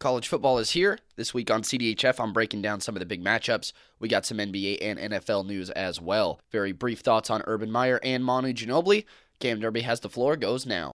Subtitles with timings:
[0.00, 0.98] College football is here.
[1.16, 3.74] This week on CDHF, I'm breaking down some of the big matchups.
[3.98, 6.40] We got some NBA and NFL news as well.
[6.50, 9.04] Very brief thoughts on Urban Meyer and Manu Ginobili.
[9.40, 10.92] Cam Derby has the floor, goes now.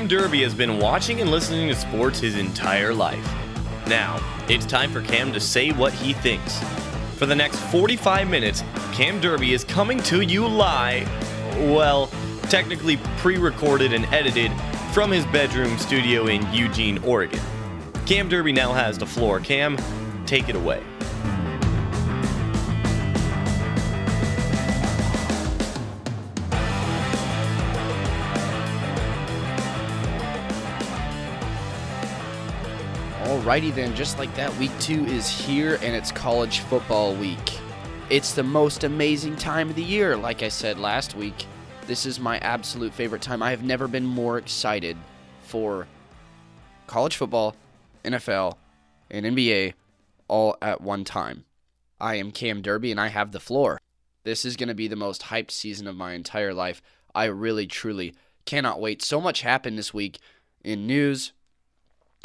[0.00, 3.22] Cam Derby has been watching and listening to sports his entire life.
[3.86, 4.18] Now,
[4.48, 6.58] it's time for Cam to say what he thinks.
[7.16, 11.06] For the next 45 minutes, Cam Derby is coming to you live,
[11.70, 12.06] well,
[12.44, 14.50] technically pre recorded and edited
[14.94, 17.40] from his bedroom studio in Eugene, Oregon.
[18.06, 19.38] Cam Derby now has the floor.
[19.38, 19.76] Cam,
[20.24, 20.82] take it away.
[33.50, 37.58] Alrighty then, just like that, week two is here and it's college football week.
[38.08, 41.46] It's the most amazing time of the year, like I said last week.
[41.88, 43.42] This is my absolute favorite time.
[43.42, 44.96] I have never been more excited
[45.42, 45.88] for
[46.86, 47.56] college football,
[48.04, 48.56] NFL,
[49.10, 49.74] and NBA
[50.28, 51.44] all at one time.
[52.00, 53.80] I am Cam Derby and I have the floor.
[54.22, 56.80] This is going to be the most hyped season of my entire life.
[57.16, 59.02] I really, truly cannot wait.
[59.02, 60.20] So much happened this week
[60.62, 61.32] in news,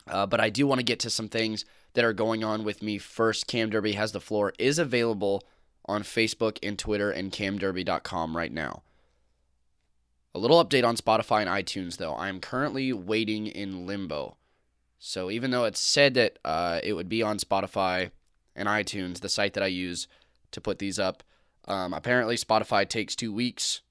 [0.07, 2.81] uh, but I do want to get to some things that are going on with
[2.81, 3.47] me first.
[3.47, 5.43] Cam Derby has the floor is available
[5.85, 8.83] on Facebook and Twitter and camderby.com right now.
[10.33, 12.13] A little update on Spotify and iTunes though.
[12.13, 14.37] I am currently waiting in limbo.
[14.99, 18.11] So even though it's said that uh, it would be on Spotify
[18.55, 20.07] and iTunes, the site that I use
[20.51, 21.23] to put these up,
[21.67, 23.81] um, apparently Spotify takes two weeks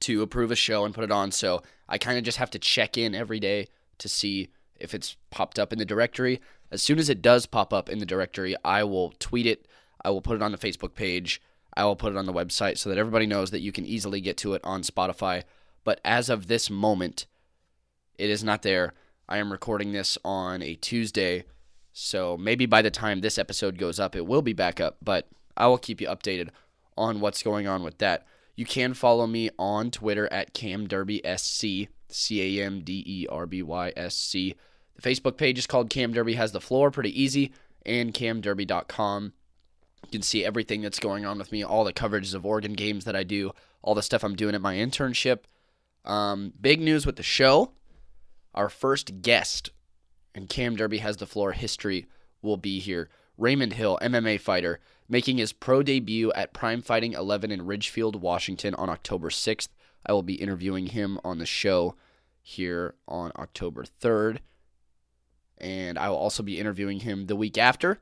[0.00, 1.30] to approve a show and put it on.
[1.30, 5.16] So I kind of just have to check in every day to see if it's
[5.30, 6.40] popped up in the directory.
[6.70, 9.66] As soon as it does pop up in the directory, I will tweet it.
[10.04, 11.40] I will put it on the Facebook page.
[11.76, 14.20] I will put it on the website so that everybody knows that you can easily
[14.20, 15.42] get to it on Spotify.
[15.84, 17.26] But as of this moment,
[18.18, 18.94] it is not there.
[19.28, 21.44] I am recording this on a Tuesday,
[21.92, 25.28] so maybe by the time this episode goes up, it will be back up, but
[25.56, 26.50] I will keep you updated
[26.96, 28.26] on what's going on with that.
[28.56, 33.62] You can follow me on Twitter at CamDerbySC, C A M D E R B
[33.62, 34.54] Y S C.
[34.96, 37.52] The Facebook page is called Cam Derby Has the Floor, pretty easy,
[37.84, 39.34] and camderby.com.
[40.04, 43.04] You can see everything that's going on with me, all the coverages of Oregon games
[43.04, 43.52] that I do,
[43.82, 45.40] all the stuff I'm doing at my internship.
[46.06, 47.72] Um, big news with the show.
[48.54, 49.70] Our first guest
[50.34, 52.06] in Cam Derby Has the Floor history
[52.40, 53.10] will be here.
[53.38, 58.74] Raymond Hill, MMA fighter, making his pro debut at Prime Fighting 11 in Ridgefield, Washington
[58.74, 59.68] on October 6th.
[60.04, 61.96] I will be interviewing him on the show
[62.40, 64.38] here on October 3rd.
[65.58, 68.00] And I will also be interviewing him the week after.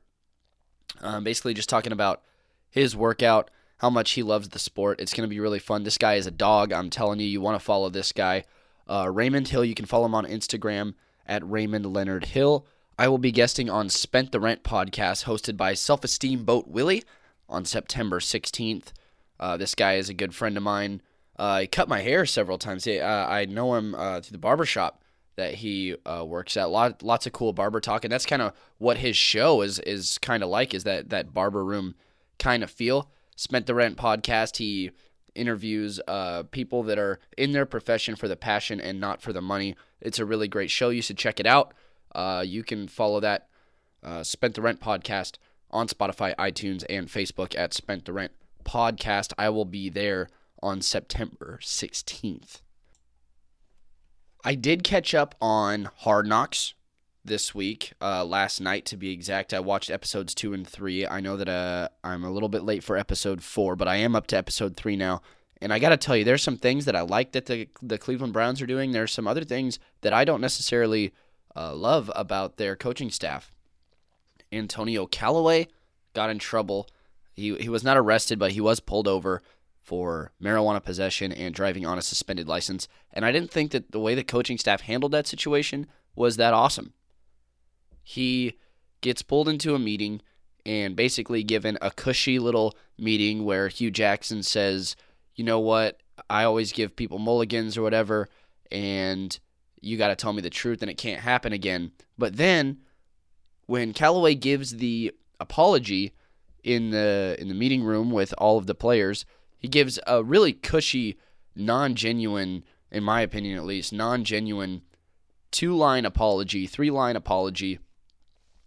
[1.01, 2.21] Um, basically, just talking about
[2.69, 4.99] his workout, how much he loves the sport.
[4.99, 5.83] It's going to be really fun.
[5.83, 6.71] This guy is a dog.
[6.71, 8.43] I'm telling you, you want to follow this guy.
[8.87, 10.93] Uh, Raymond Hill, you can follow him on Instagram
[11.25, 12.67] at Raymond Leonard Hill.
[12.97, 17.03] I will be guesting on Spent the Rent podcast hosted by Self Esteem Boat Willie
[17.49, 18.93] on September 16th.
[19.37, 21.01] Uh, this guy is a good friend of mine.
[21.37, 22.85] Uh, he cut my hair several times.
[22.85, 25.03] He, uh, I know him uh, through the barbershop
[25.35, 26.69] that he uh, works at.
[26.69, 30.17] Lot, lots of cool barber talk, and that's kind of what his show is is
[30.19, 30.73] kind of like.
[30.73, 31.95] Is that that barber room
[32.39, 33.09] kind of feel?
[33.35, 34.55] Spent the Rent podcast.
[34.55, 34.91] He
[35.35, 39.41] interviews uh, people that are in their profession for the passion and not for the
[39.41, 39.75] money.
[39.99, 40.87] It's a really great show.
[40.87, 41.73] You should check it out.
[42.15, 43.49] Uh, you can follow that
[44.03, 45.33] uh, Spent the Rent podcast
[45.69, 48.31] on Spotify, iTunes, and Facebook at Spent the Rent
[48.63, 49.33] podcast.
[49.37, 50.29] I will be there
[50.63, 52.61] on September 16th.
[54.43, 56.75] I did catch up on Hard Knocks
[57.25, 59.53] this week, uh, last night to be exact.
[59.53, 61.07] I watched episodes two and three.
[61.07, 64.15] I know that uh, I'm a little bit late for episode four, but I am
[64.15, 65.21] up to episode three now.
[65.61, 67.97] And I got to tell you, there's some things that I like that the, the
[67.97, 68.91] Cleveland Browns are doing.
[68.91, 71.11] There's some other things that I don't necessarily
[71.55, 73.53] uh, love about their coaching staff.
[74.51, 75.67] Antonio Callaway
[76.13, 76.87] got in trouble.
[77.33, 79.41] He, he was not arrested, but he was pulled over
[79.81, 82.87] for marijuana possession and driving on a suspended license.
[83.13, 86.53] And I didn't think that the way the coaching staff handled that situation was that
[86.53, 86.93] awesome.
[88.01, 88.57] He
[89.01, 90.21] gets pulled into a meeting
[90.65, 94.95] and basically given a cushy little meeting where Hue Jackson says,
[95.35, 98.29] you know what, I always give people mulligans or whatever,
[98.71, 99.37] and
[99.85, 101.91] you got to tell me the truth and it can't happen again.
[102.17, 102.79] But then
[103.67, 106.13] when Callaway gives the apology,
[106.65, 109.23] in the in the meeting room with all of the players.
[109.57, 111.17] He gives a really cushy,
[111.55, 114.81] non-genuine, in my opinion at least, non-genuine
[115.51, 117.79] two-line apology, three-line apology.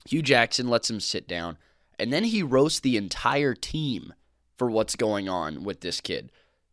[0.09, 1.59] Hue Jackson lets him sit down,
[1.99, 4.14] and then he roasts the entire team
[4.56, 6.32] for what's going on with this kid.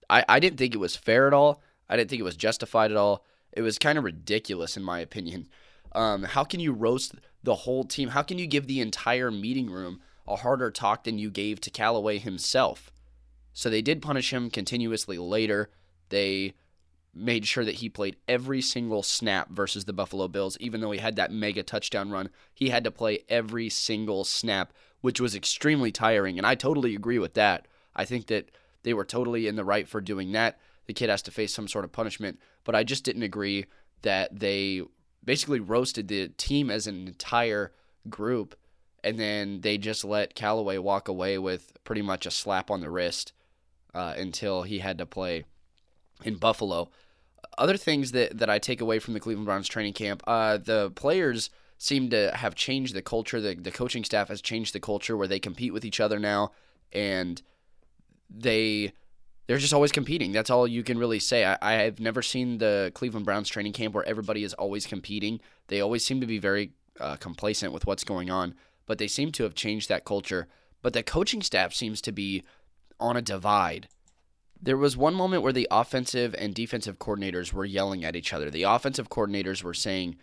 [0.10, 1.62] I, I didn't think it was fair at all.
[1.90, 3.26] I didn't think it was justified at all.
[3.56, 5.48] It was kind of ridiculous, in my opinion.
[5.94, 8.10] Um, how can you roast the whole team?
[8.10, 11.70] How can you give the entire meeting room a harder talk than you gave to
[11.70, 12.92] Callaway himself?
[13.54, 15.70] So they did punish him continuously later.
[16.10, 16.54] They
[17.14, 21.00] made sure that he played every single snap versus the Buffalo Bills, even though he
[21.00, 22.30] had that mega touchdown run.
[22.54, 26.38] He had to play every single snap, which was extremely tiring.
[26.38, 27.70] And I totally agree with that.
[27.96, 28.52] I think that
[28.84, 30.60] they were totally in the right for doing that.
[30.88, 33.66] The kid has to face some sort of punishment, but I just didn't agree
[34.02, 34.82] that they
[35.24, 37.72] basically roasted the team as an entire
[38.10, 38.56] group
[39.06, 42.90] and then they just let Callaway walk away with pretty much a slap on the
[42.90, 43.34] wrist
[43.94, 45.46] uh, until he had to play
[46.24, 46.90] in Buffalo.
[47.60, 50.92] Other things that, that I take away from the Cleveland Browns training camp, uh, the
[50.96, 53.40] players seem to have changed the culture.
[53.40, 56.52] The, the coaching staff has changed the culture where they compete with each other now,
[56.92, 57.44] and
[58.28, 58.94] they
[59.48, 60.32] they're just always competing.
[60.32, 61.46] That's all you can really say.
[61.46, 65.40] I, I have never seen the Cleveland Browns training camp where everybody is always competing.
[65.68, 68.56] They always seem to be very uh, complacent with what's going on,
[68.86, 70.48] but they seem to have changed that culture.
[70.82, 72.44] But the coaching staff seems to be
[73.00, 73.88] on a divide.
[74.62, 78.50] There was one moment where the offensive and defensive coordinators were yelling at each other.
[78.50, 80.16] The offensive coordinators were saying,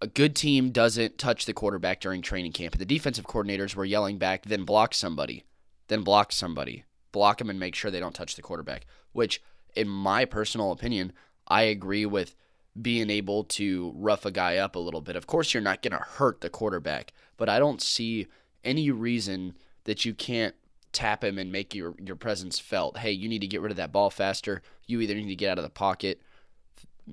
[0.00, 2.76] a good team doesn't touch the quarterback during training camp.
[2.76, 5.44] The defensive coordinators were yelling back, then block somebody,
[5.88, 8.86] then block somebody block them and make sure they don't touch the quarterback.
[9.12, 9.42] Which,
[9.76, 11.12] in my personal opinion,
[11.46, 12.34] I agree with
[12.80, 15.16] being able to rough a guy up a little bit.
[15.16, 18.26] Of course, you're not going to hurt the quarterback, but I don't see
[18.64, 19.54] any reason
[19.84, 20.54] that you can't
[20.92, 22.98] tap him and make your, your presence felt.
[22.98, 24.62] Hey, you need to get rid of that ball faster.
[24.86, 26.22] You either need to get out of the pocket,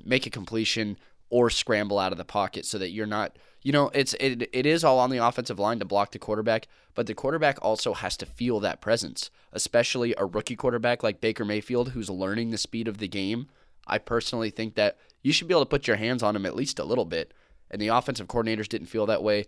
[0.05, 0.97] make a completion,
[1.29, 4.65] or scramble out of the pocket so that you're not you know it's it, it
[4.65, 8.17] is all on the offensive line to block the quarterback but the quarterback also has
[8.17, 12.87] to feel that presence especially a rookie quarterback like Baker Mayfield who's learning the speed
[12.87, 13.47] of the game.
[13.87, 16.55] I personally think that you should be able to put your hands on him at
[16.55, 17.33] least a little bit
[17.71, 19.45] and the offensive coordinators didn't feel that way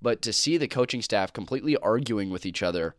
[0.00, 2.94] but to see the coaching staff completely arguing with each other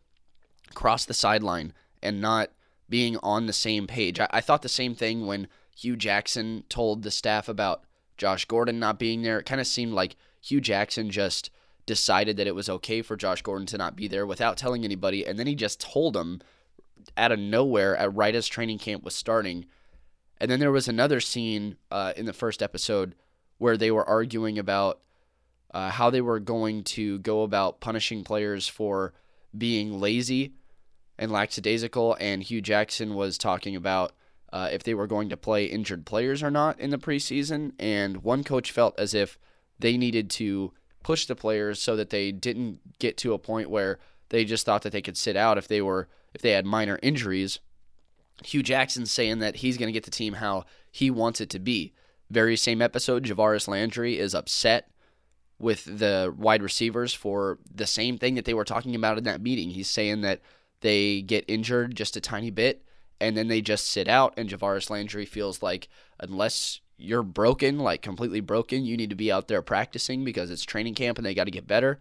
[0.70, 1.72] across the sideline
[2.02, 2.50] and not
[2.88, 4.20] being on the same page.
[4.20, 7.84] I, I thought the same thing when Hue Jackson told the staff about
[8.16, 9.38] Josh Gordon not being there.
[9.38, 11.50] It kind of seemed like Hue Jackson just
[11.86, 15.26] decided that it was okay for Josh Gordon to not be there without telling anybody,
[15.26, 16.40] and then he just told him
[17.16, 19.66] out of nowhere at right as training camp was starting.
[20.40, 23.14] And then there was another scene uh, in the first episode
[23.58, 25.00] where they were arguing about
[25.72, 29.12] uh, how they were going to go about punishing players for
[29.56, 30.54] being lazy
[31.18, 34.12] and lackadaisical, and Hue Jackson was talking about
[34.54, 37.72] uh, if they were going to play injured players or not in the preseason.
[37.76, 39.36] And one coach felt as if
[39.80, 40.72] they needed to
[41.02, 43.98] push the players so that they didn't get to a point where
[44.28, 47.00] they just thought that they could sit out if they were if they had minor
[47.02, 47.58] injuries.
[48.44, 51.58] Hue Jackson saying that he's going to get the team how he wants it to
[51.58, 51.92] be.
[52.30, 54.88] Very same episode, Jarvis Landry is upset
[55.58, 59.42] with the wide receivers for the same thing that they were talking about in that
[59.42, 59.70] meeting.
[59.70, 60.42] He's saying that
[60.80, 62.84] they get injured just a tiny bit
[63.20, 64.34] and then they just sit out.
[64.36, 65.88] And Jarvis Landry feels like
[66.20, 70.64] unless you're broken, like completely broken, you need to be out there practicing because it's
[70.64, 71.98] training camp and they got to get better.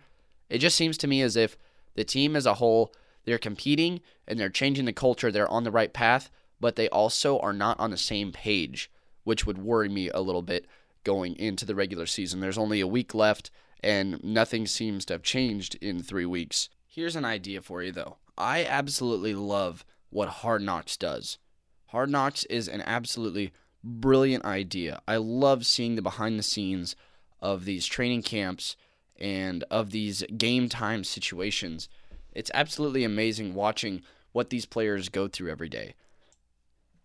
[0.49, 1.57] It just seems to me as if
[1.95, 2.93] the team as a whole,
[3.25, 5.31] they're competing and they're changing the culture.
[5.31, 6.29] They're on the right path,
[6.59, 8.91] but they also are not on the same page,
[9.23, 10.65] which would worry me a little bit
[11.03, 12.39] going into the regular season.
[12.39, 13.49] There's only a week left
[13.83, 16.69] and nothing seems to have changed in three weeks.
[16.87, 18.17] Here's an idea for you, though.
[18.37, 21.39] I absolutely love what Hard Knocks does.
[21.87, 23.51] Hard Knocks is an absolutely
[23.83, 25.01] brilliant idea.
[25.07, 26.95] I love seeing the behind the scenes
[27.41, 28.75] of these training camps
[29.19, 31.89] and of these game time situations.
[32.31, 35.95] It's absolutely amazing watching what these players go through every day.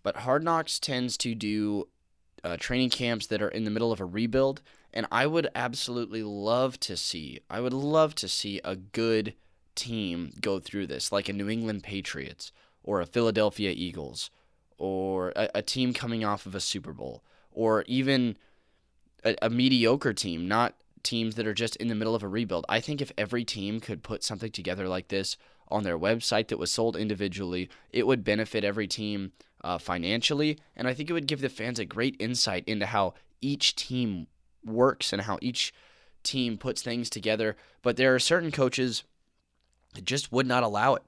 [0.02, 1.88] But Hard Knocks tends to do
[2.44, 4.62] uh, training camps that are in the middle of a rebuild,
[4.92, 7.40] and I would absolutely love to see.
[7.50, 9.34] I would love to see a good
[9.74, 12.52] team go through this, like a New England Patriots
[12.88, 14.30] or a Philadelphia Eagles
[14.78, 18.34] or a, a team coming off of a Super Bowl or even
[19.22, 22.64] a, a mediocre team, not teams that are just in the middle of a rebuild.
[22.66, 25.36] I think if every team could put something together like this
[25.68, 30.58] on their website that was sold individually, it would benefit every team uh, financially.
[30.74, 34.28] And I think it would give the fans a great insight into how each team
[34.64, 35.74] works and how each
[36.22, 37.54] team puts things together.
[37.82, 39.04] But there are certain coaches
[39.92, 41.02] that just would not allow it.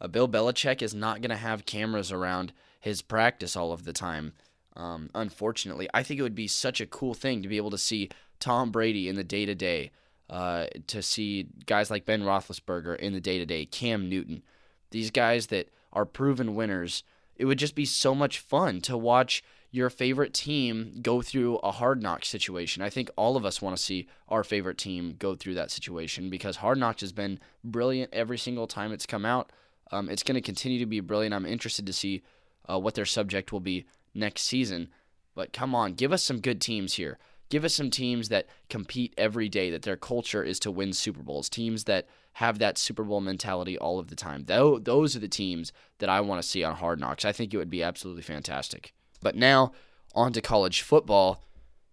[0.00, 3.92] Uh, Bill Belichick is not going to have cameras around his practice all of the
[3.92, 4.32] time.
[4.76, 7.78] Um, unfortunately, I think it would be such a cool thing to be able to
[7.78, 8.10] see
[8.40, 9.90] Tom Brady in the day to day,
[10.28, 14.42] to see guys like Ben Roethlisberger in the day to day, Cam Newton,
[14.90, 17.02] these guys that are proven winners.
[17.36, 21.70] It would just be so much fun to watch your favorite team go through a
[21.72, 22.82] hard knock situation.
[22.82, 26.30] I think all of us want to see our favorite team go through that situation
[26.30, 29.50] because hard knocks has been brilliant every single time it's come out.
[29.92, 31.34] Um, it's going to continue to be brilliant.
[31.34, 32.22] I'm interested to see
[32.68, 34.88] uh, what their subject will be next season.
[35.34, 37.18] But come on, give us some good teams here.
[37.48, 41.22] Give us some teams that compete every day, that their culture is to win Super
[41.22, 44.44] Bowls, teams that have that Super Bowl mentality all of the time.
[44.46, 47.24] Though those are the teams that I want to see on Hard Knocks.
[47.24, 48.92] I think it would be absolutely fantastic.
[49.22, 49.72] But now
[50.14, 51.44] on to college football.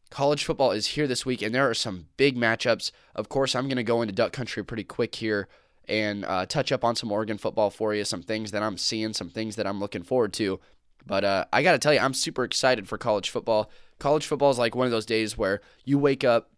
[0.10, 2.92] College football is here this week, and there are some big matchups.
[3.16, 5.48] Of course, I'm going to go into Duck Country pretty quick here
[5.88, 9.14] and uh, touch up on some Oregon football for you, some things that I'm seeing,
[9.14, 10.60] some things that I'm looking forward to.
[11.06, 13.70] But uh, I got to tell you, I'm super excited for college football.
[14.00, 16.50] College football is like one of those days where you wake up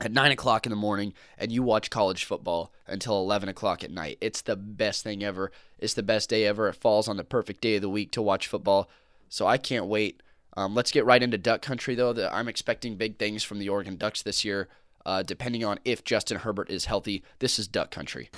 [0.00, 3.90] at 9 o'clock in the morning and you watch college football until 11 o'clock at
[3.90, 4.18] night.
[4.20, 5.50] It's the best thing ever.
[5.78, 6.68] It's the best day ever.
[6.68, 8.88] It falls on the perfect day of the week to watch football.
[9.28, 10.22] So I can't wait.
[10.56, 12.12] Um, let's get right into Duck Country, though.
[12.12, 14.68] The, I'm expecting big things from the Oregon Ducks this year,
[15.04, 17.22] uh, depending on if Justin Herbert is healthy.
[17.38, 18.30] This is Duck Country.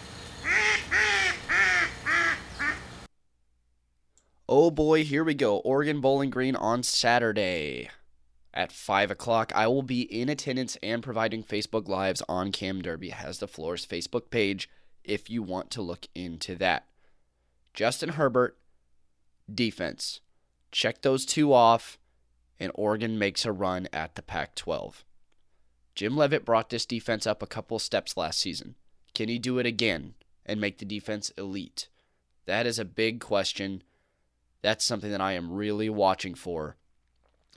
[4.48, 5.58] Oh boy, here we go.
[5.58, 7.88] Oregon Bowling Green on Saturday
[8.52, 9.52] at 5 o'clock.
[9.54, 13.86] I will be in attendance and providing Facebook Lives on Cam Derby has the Floors
[13.86, 14.68] Facebook page
[15.04, 16.86] if you want to look into that.
[17.72, 18.58] Justin Herbert,
[19.52, 20.20] defense.
[20.70, 21.98] Check those two off,
[22.60, 25.04] and Oregon makes a run at the Pac 12.
[25.94, 28.74] Jim Leavitt brought this defense up a couple steps last season.
[29.14, 30.14] Can he do it again
[30.46, 31.88] and make the defense elite?
[32.46, 33.82] That is a big question
[34.62, 36.76] that's something that I am really watching for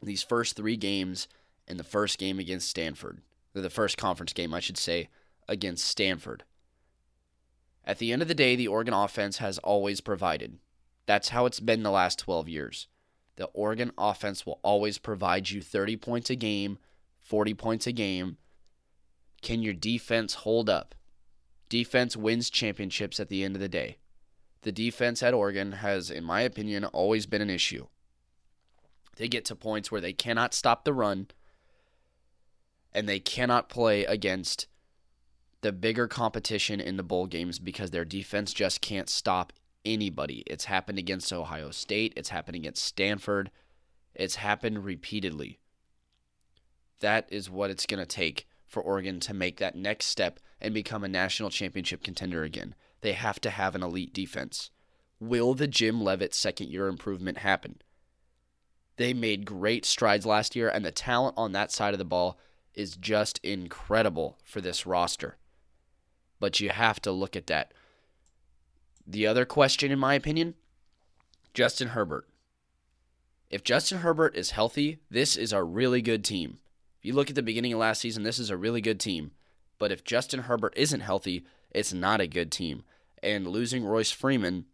[0.02, 1.28] these first three games
[1.68, 3.22] and the first game against Stanford,
[3.56, 5.10] or the first conference game, I should say,
[5.48, 6.44] against Stanford.
[7.86, 10.58] At the end of the day, the Oregon offense has always provided.
[11.06, 12.88] That's how it's been the last 12 years.
[13.36, 16.80] The Oregon offense will always provide you 30 points a game,
[17.26, 18.38] 40 points a game.
[19.42, 20.96] Can your defense hold up?
[21.68, 23.98] Defense wins championships at the end of the day
[24.66, 27.86] the defense at Oregon has, in my opinion, always been an issue.
[29.16, 31.28] They get to points where they cannot stop the run
[32.92, 34.66] and they cannot play against
[35.62, 39.54] the bigger competition in the bowl games because their defense just can't stop
[39.86, 40.44] anybody.
[40.48, 43.52] It's happened against Ohio State, it's happened against Stanford,
[44.16, 45.60] it's happened repeatedly.
[47.00, 50.74] That is what it's going to take for Oregon to make that next step and
[50.74, 52.76] become a national championship contender again
[53.06, 54.72] they have to have an elite defense.
[55.20, 57.80] Will the Jim Leavitt second year improvement happen?
[58.98, 62.40] They made great strides last year, and the talent on that side of the ball
[62.74, 65.38] is just incredible for this roster.
[66.40, 67.76] But you have to look at that.
[69.06, 70.56] The other question, in my opinion
[71.54, 72.28] Justin Herbert.
[73.52, 76.58] If Justin Herbert is healthy, this is a really good team.
[77.06, 79.32] You look at the beginning of last season, this is a really good team.
[79.78, 82.84] But if Justin Herbert isn't healthy, it's not a good team
[83.26, 84.66] and losing Royce Freeman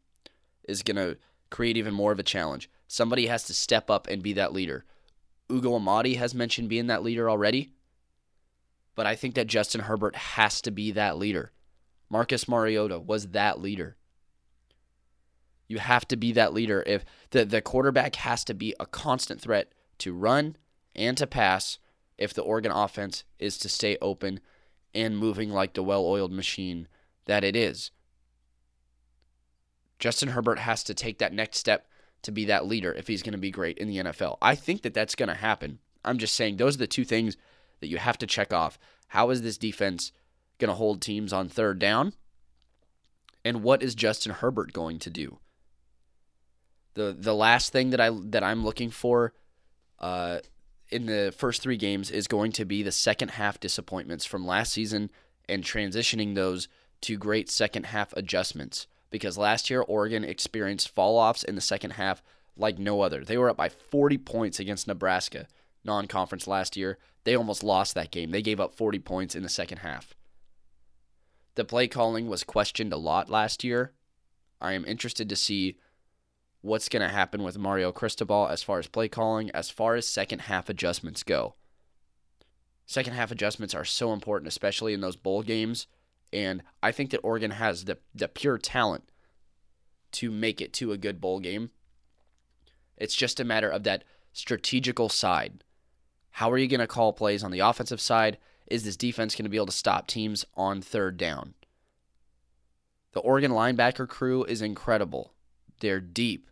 [0.67, 1.17] is going to
[1.49, 2.69] create even more of a challenge.
[2.87, 4.85] Somebody has to step up and be that leader.
[5.49, 7.71] Ugo Amadi has mentioned being that leader already,
[8.95, 11.51] but I think that Justin Herbert has to be that leader.
[12.09, 13.95] Marcus Mariota was that leader.
[15.67, 16.83] You have to be that leader.
[16.85, 20.57] If the, the quarterback has to be a constant threat to run
[20.93, 21.79] and to pass
[22.21, 24.39] if the Oregon offense is to stay open
[24.93, 26.87] and moving like the well oiled machine
[27.25, 27.91] that it is.
[29.99, 31.87] Justin Herbert has to take that next step
[32.23, 34.37] to be that leader if he's going to be great in the NFL.
[34.41, 35.79] I think that that's going to happen.
[36.03, 37.37] I'm just saying those are the two things
[37.79, 38.77] that you have to check off.
[39.07, 40.11] How is this defense
[40.59, 42.13] going to hold teams on third down?
[43.43, 45.39] And what is Justin Herbert going to do?
[46.93, 49.33] The the last thing that I that I'm looking for
[49.97, 50.39] uh,
[50.91, 54.73] in the first three games is going to be the second half disappointments from last
[54.73, 55.09] season
[55.47, 56.67] and transitioning those
[57.01, 61.91] to great second half adjustments because last year Oregon experienced fall offs in the second
[61.91, 62.21] half
[62.57, 63.23] like no other.
[63.23, 65.47] They were up by 40 points against Nebraska,
[65.83, 66.97] non conference last year.
[67.23, 68.31] They almost lost that game.
[68.31, 70.15] They gave up 40 points in the second half.
[71.55, 73.91] The play calling was questioned a lot last year.
[74.59, 75.77] I am interested to see
[76.61, 80.07] what's going to happen with Mario Cristobal as far as play calling, as far as
[80.07, 81.55] second half adjustments go.
[82.85, 85.87] Second half adjustments are so important, especially in those bowl games
[86.33, 89.09] And I think that Oregon has the, the pure talent
[90.13, 91.71] to make it to a good bowl game.
[92.97, 94.03] It's just a matter of that
[94.33, 95.63] strategical side.
[96.31, 98.37] How are you going to call plays on the offensive side?
[98.67, 101.53] Is this defense going to be able to stop teams on third down?
[103.13, 105.33] The Oregon linebacker crew is incredible.
[105.81, 106.49] They're deep.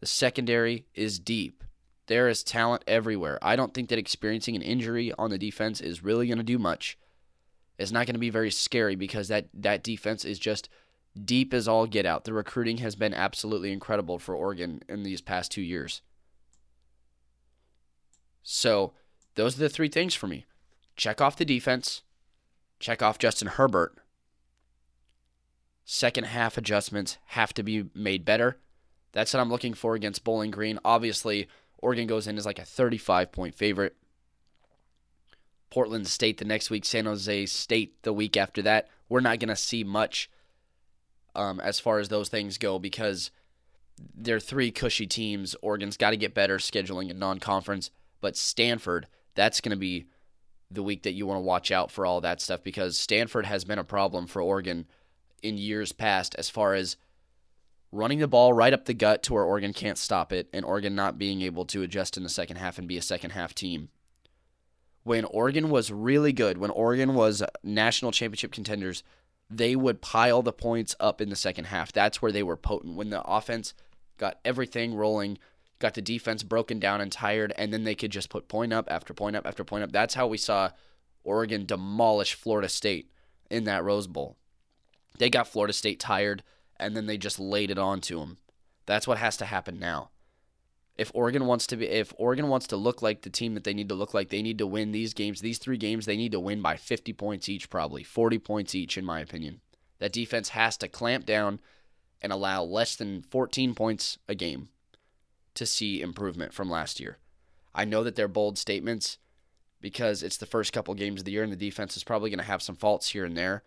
[0.00, 1.64] The secondary is deep.
[2.06, 3.38] There is talent everywhere.
[3.42, 6.58] I don't think that experiencing an injury on the defense is really going to do
[6.58, 6.96] much.
[7.78, 10.68] It's not going to be very scary because that, that defense is just
[11.24, 12.24] deep as all get out.
[12.24, 16.00] The recruiting has been absolutely incredible for Oregon in these past two years.
[18.42, 18.94] So,
[19.34, 20.46] those are the three things for me
[20.96, 22.02] check off the defense,
[22.80, 23.96] check off Justin Herbert.
[25.84, 28.58] Second half adjustments have to be made better.
[29.12, 30.78] That's what I'm looking for against Bowling Green.
[30.84, 31.48] Obviously,
[31.78, 33.96] Oregon goes in as like a 35 point favorite.
[35.70, 38.88] Portland State the next week, San Jose State the week after that.
[39.08, 40.30] We're not going to see much
[41.34, 43.30] um, as far as those things go because
[44.14, 45.54] they're three cushy teams.
[45.62, 50.06] Oregon's got to get better scheduling a non conference, but Stanford, that's going to be
[50.70, 53.64] the week that you want to watch out for all that stuff because Stanford has
[53.64, 54.86] been a problem for Oregon
[55.42, 56.96] in years past as far as
[57.90, 60.94] running the ball right up the gut to where Oregon can't stop it and Oregon
[60.94, 63.88] not being able to adjust in the second half and be a second half team.
[65.04, 69.02] When Oregon was really good, when Oregon was national championship contenders,
[69.48, 71.92] they would pile the points up in the second half.
[71.92, 72.96] That's where they were potent.
[72.96, 73.72] When the offense
[74.18, 75.38] got everything rolling,
[75.78, 78.86] got the defense broken down and tired, and then they could just put point up
[78.90, 79.92] after point up after point up.
[79.92, 80.70] That's how we saw
[81.24, 83.10] Oregon demolish Florida State
[83.50, 84.36] in that Rose Bowl.
[85.18, 86.42] They got Florida State tired,
[86.78, 88.38] and then they just laid it on to them.
[88.86, 90.10] That's what has to happen now.
[90.96, 93.74] If Oregon wants to be, if Oregon wants to look like the team that they
[93.74, 95.40] need to look like, they need to win these games.
[95.40, 98.98] These three games, they need to win by 50 points each, probably 40 points each,
[98.98, 99.60] in my opinion.
[100.00, 101.60] That defense has to clamp down
[102.20, 104.70] and allow less than 14 points a game
[105.54, 107.18] to see improvement from last year.
[107.74, 109.18] I know that they're bold statements
[109.80, 112.38] because it's the first couple games of the year and the defense is probably going
[112.38, 113.62] to have some faults here and there.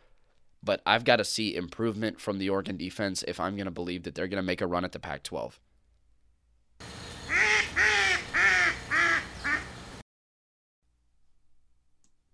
[0.63, 4.03] But I've got to see improvement from the Oregon defense if I'm going to believe
[4.03, 5.59] that they're going to make a run at the Pac 12.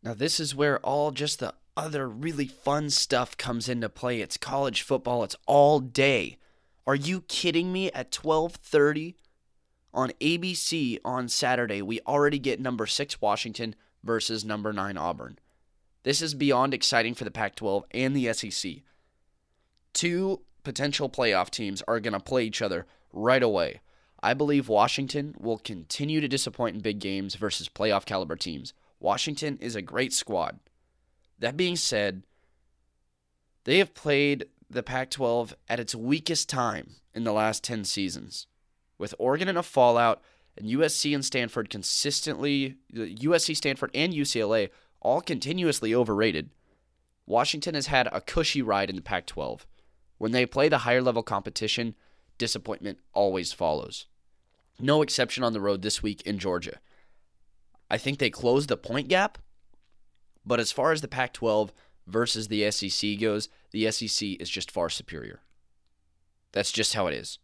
[0.03, 4.21] Now, this is where all just the other really fun stuff comes into play.
[4.21, 5.23] It's college football.
[5.23, 6.37] It's all day.
[6.85, 7.91] Are you kidding me?
[7.91, 9.15] At 12:30
[9.93, 15.39] on ABC on Saturday, we already get number 6 Washington versus number 9 Auburn.
[16.07, 18.75] This is beyond exciting for the Pac-12 and the SEC.
[19.91, 23.81] Two potential playoff teams are going to play each other right away.
[24.23, 28.73] I believe Washington will continue to disappoint in big games versus playoff caliber teams.
[29.01, 30.59] Washington is a great squad.
[31.39, 32.23] That being said,
[33.65, 38.47] they have played the Pac 12 at its weakest time in the last 10 seasons.
[38.97, 40.21] With Oregon in a fallout
[40.57, 44.69] and USC and Stanford consistently, USC, Stanford, and UCLA
[45.01, 46.49] all continuously overrated,
[47.25, 49.67] Washington has had a cushy ride in the Pac 12.
[50.17, 51.95] When they play the higher level competition,
[52.38, 54.07] disappointment always follows.
[54.79, 56.79] No exception on the road this week in Georgia.
[57.89, 59.38] I think they closed the point gap,
[60.45, 61.73] but as far as the Pac 12
[62.05, 65.41] versus the SEC goes, the SEC is just far superior.
[66.53, 67.39] That's just how it is.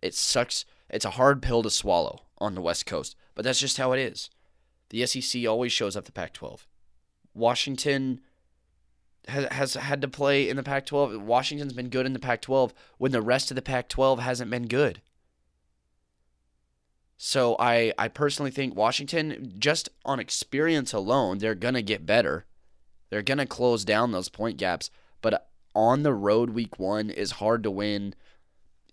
[0.00, 0.64] It sucks.
[0.88, 3.98] It's a hard pill to swallow on the West Coast, but that's just how it
[3.98, 4.30] is.
[4.90, 6.66] The SEC always shows up the Pac 12.
[7.38, 8.20] Washington
[9.28, 11.22] has, has had to play in the Pac 12.
[11.22, 14.50] Washington's been good in the Pac 12 when the rest of the Pac 12 hasn't
[14.50, 15.00] been good.
[17.16, 22.46] So I, I personally think Washington, just on experience alone, they're going to get better.
[23.10, 24.90] They're going to close down those point gaps.
[25.20, 28.14] But on the road, week one is hard to win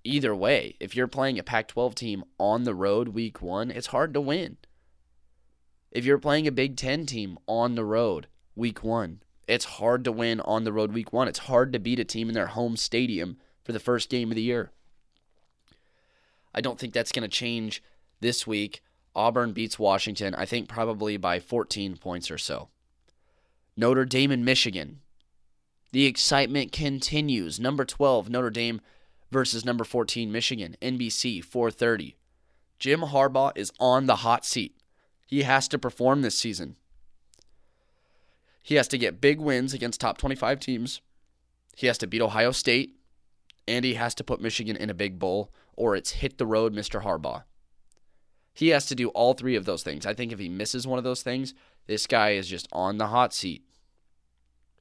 [0.04, 0.76] either way.
[0.80, 4.22] If you're playing a Pac 12 team on the road, week one, it's hard to
[4.22, 4.58] win.
[5.92, 10.12] If you're playing a Big Ten team on the road, week one, it's hard to
[10.12, 11.28] win on the road, week one.
[11.28, 14.36] It's hard to beat a team in their home stadium for the first game of
[14.36, 14.72] the year.
[16.54, 17.84] I don't think that's going to change
[18.22, 18.82] this week,
[19.16, 22.70] Auburn beats Washington, I think probably by 14 points or so.
[23.78, 25.02] Notre Dame and Michigan.
[25.92, 27.60] The excitement continues.
[27.60, 28.82] Number 12, Notre Dame
[29.32, 30.76] versus number 14, Michigan.
[30.82, 32.16] NBC, 430.
[32.80, 34.76] Jim Harbaugh is on the hot seat.
[35.28, 36.76] He has to perform this season.
[38.66, 41.00] He has to get big wins against top 25 teams.
[41.76, 42.96] He has to beat Ohio State.
[43.68, 46.74] And he has to put Michigan in a big bowl, or it's hit the road,
[46.74, 47.04] Mr.
[47.04, 47.44] Harbaugh.
[48.56, 50.08] He has to do all three of those things.
[50.08, 51.54] I think if he misses one of those things,
[51.86, 53.64] this guy is just on the hot seat.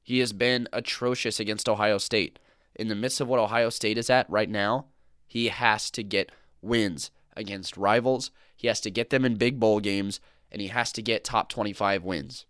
[0.01, 2.39] He has been atrocious against Ohio State.
[2.75, 4.87] In the midst of what Ohio State is at right now,
[5.27, 8.31] he has to get wins against rivals.
[8.55, 10.19] He has to get them in big bowl games,
[10.51, 12.47] and he has to get top 25 wins.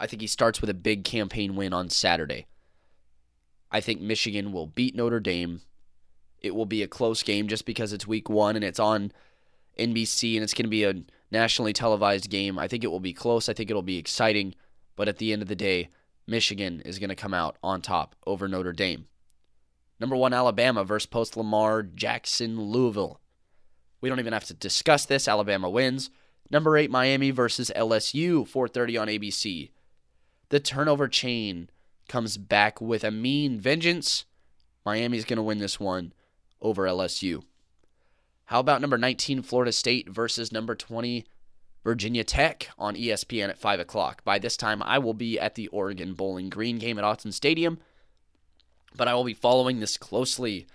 [0.00, 2.46] I think he starts with a big campaign win on Saturday.
[3.70, 5.60] I think Michigan will beat Notre Dame.
[6.40, 9.12] It will be a close game just because it's week one and it's on
[9.78, 12.58] NBC and it's going to be a nationally televised game.
[12.58, 13.48] I think it will be close.
[13.48, 14.54] I think it'll be exciting.
[14.96, 15.90] But at the end of the day,
[16.26, 19.06] Michigan is going to come out on top over Notre Dame.
[20.00, 23.20] Number one, Alabama versus post Lamar Jackson Louisville.
[24.00, 25.28] We don't even have to discuss this.
[25.28, 26.08] Alabama wins.
[26.50, 29.70] Number eight, Miami versus LSU, 4:30 on ABC.
[30.50, 31.70] The turnover chain
[32.08, 34.24] comes back with a mean vengeance.
[34.84, 36.12] Miami's going to win this one
[36.60, 37.44] over LSU.
[38.46, 41.24] How about number 19, Florida State versus number 20,
[41.84, 44.24] Virginia Tech on ESPN at 5 o'clock?
[44.24, 47.78] By this time, I will be at the Oregon Bowling Green game at Autzen Stadium,
[48.96, 50.66] but I will be following this closely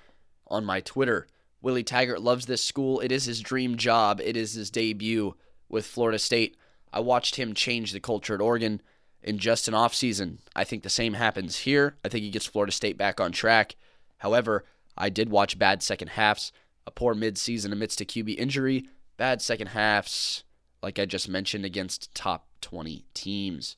[0.47, 1.27] on my Twitter.
[1.61, 3.01] Willie Taggart loves this school.
[3.01, 5.35] It is his dream job, it is his debut
[5.67, 6.55] with Florida State.
[6.93, 8.81] I watched him change the culture at Oregon
[9.25, 10.37] in just an offseason.
[10.55, 11.97] I think the same happens here.
[12.05, 13.75] I think he gets Florida State back on track.
[14.19, 14.63] However,
[14.95, 16.53] I did watch bad second halves,
[16.85, 18.85] a poor midseason amidst a QB injury,
[19.17, 20.43] bad second halves,
[20.83, 23.77] like I just mentioned, against top 20 teams,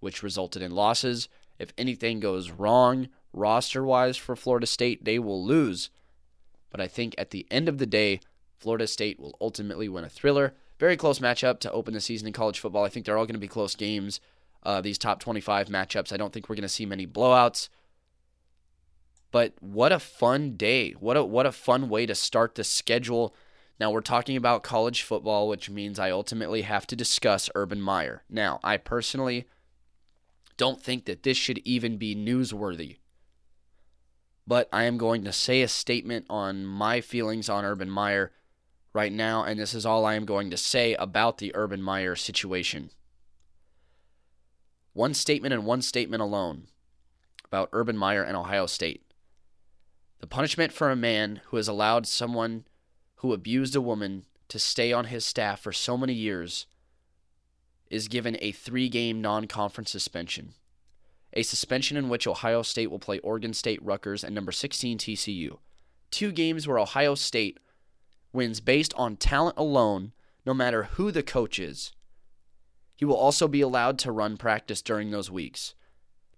[0.00, 1.28] which resulted in losses.
[1.60, 5.88] If anything goes wrong roster wise for Florida State, they will lose.
[6.70, 8.20] But I think at the end of the day,
[8.58, 10.54] Florida State will ultimately win a thriller.
[10.80, 12.84] Very close matchup to open the season in college football.
[12.84, 14.20] I think they're all going to be close games
[14.62, 16.12] uh, these top 25 matchups.
[16.12, 17.68] I don't think we're going to see many blowouts.
[19.30, 20.92] But what a fun day.
[20.92, 23.34] What a what a fun way to start the schedule.
[23.78, 28.24] Now we're talking about college football, which means I ultimately have to discuss Urban Meyer.
[28.28, 29.46] Now, I personally
[30.56, 32.96] don't think that this should even be newsworthy.
[34.46, 38.32] But I am going to say a statement on my feelings on Urban Meyer
[38.94, 42.16] right now, and this is all I am going to say about the Urban Meyer
[42.16, 42.90] situation.
[44.98, 46.66] One statement and one statement alone
[47.44, 49.04] about Urban Meyer and Ohio State.
[50.18, 52.64] The punishment for a man who has allowed someone
[53.18, 56.66] who abused a woman to stay on his staff for so many years
[57.88, 60.54] is given a three game non conference suspension.
[61.32, 65.58] A suspension in which Ohio State will play Oregon State, Rutgers, and number 16 TCU.
[66.10, 67.60] Two games where Ohio State
[68.32, 70.10] wins based on talent alone,
[70.44, 71.92] no matter who the coach is.
[72.98, 75.76] He will also be allowed to run practice during those weeks.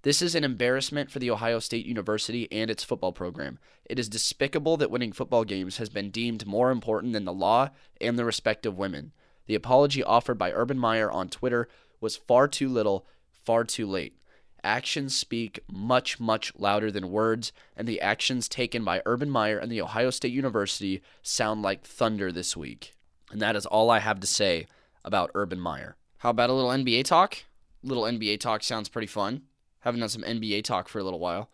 [0.02, 3.58] This is an embarrassment for the Ohio State University and its football program.
[3.86, 7.70] It is despicable that winning football games has been deemed more important than the law
[7.98, 9.12] and the respect of women.
[9.46, 11.66] The apology offered by Urban Meyer on Twitter
[11.98, 13.06] was far too little,
[13.42, 14.18] far too late.
[14.62, 19.72] Actions speak much, much louder than words, and the actions taken by Urban Meyer and
[19.72, 22.92] the Ohio State University sound like thunder this week.
[23.32, 24.66] And that is all I have to say
[25.02, 25.96] about Urban Meyer.
[26.20, 27.44] How about a little NBA talk?
[27.82, 29.40] Little NBA talk sounds pretty fun.
[29.80, 31.48] Haven't done some NBA talk for a little while.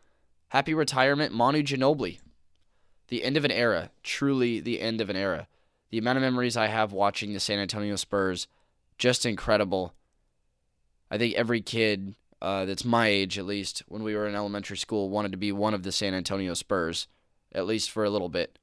[0.48, 2.18] Happy retirement, Manu Ginobili.
[3.06, 3.90] The end of an era.
[4.02, 5.46] Truly the end of an era.
[5.90, 8.48] The amount of memories I have watching the San Antonio Spurs,
[8.98, 9.94] just incredible.
[11.12, 14.78] I think every kid uh, that's my age, at least, when we were in elementary
[14.78, 17.06] school, wanted to be one of the San Antonio Spurs,
[17.52, 18.58] at least for a little bit.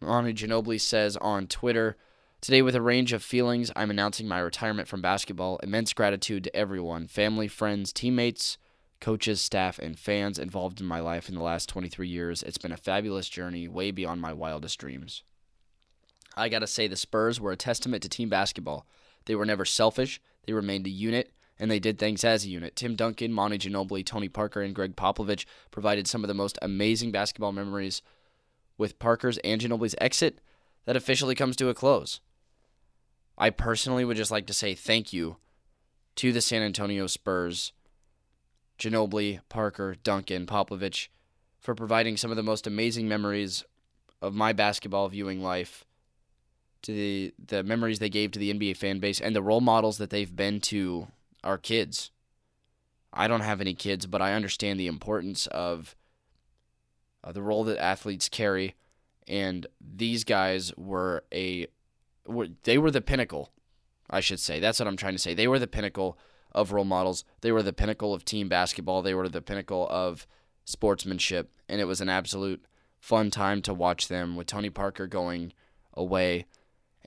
[0.00, 1.98] Manu Ginobili says on Twitter,
[2.40, 5.58] Today, with a range of feelings, I'm announcing my retirement from basketball.
[5.60, 8.58] Immense gratitude to everyone family, friends, teammates,
[9.00, 12.44] coaches, staff, and fans involved in my life in the last 23 years.
[12.44, 15.24] It's been a fabulous journey, way beyond my wildest dreams.
[16.36, 18.86] I got to say, the Spurs were a testament to team basketball.
[19.24, 22.76] They were never selfish, they remained a unit, and they did things as a unit.
[22.76, 27.10] Tim Duncan, Manu Ginobili, Tony Parker, and Gregg Popovich provided some of the most amazing
[27.10, 28.00] basketball memories
[28.78, 30.40] with Parker's and Ginobili's exit
[30.84, 32.20] that officially comes to a close.
[33.38, 35.36] I personally would just like to say thank you
[36.16, 37.72] to the San Antonio Spurs,
[38.80, 41.06] Ginobili, Parker, Duncan, Popovich,
[41.60, 43.64] for providing some of the most amazing memories
[44.20, 45.84] of my basketball viewing life,
[46.82, 49.98] to the, the memories they gave to the NBA fan base, and the role models
[49.98, 51.06] that they've been to
[51.44, 52.10] our kids.
[53.12, 55.94] I don't have any kids, but I understand the importance of
[57.22, 58.74] uh, the role that athletes carry,
[59.28, 61.68] and these guys were a
[62.64, 63.50] they were the pinnacle,
[64.10, 64.60] I should say.
[64.60, 65.34] That's what I'm trying to say.
[65.34, 66.18] They were the pinnacle
[66.52, 67.24] of role models.
[67.40, 69.02] They were the pinnacle of team basketball.
[69.02, 70.26] They were the pinnacle of
[70.64, 72.64] sportsmanship, and it was an absolute
[73.00, 75.52] fun time to watch them with Tony Parker going
[75.94, 76.46] away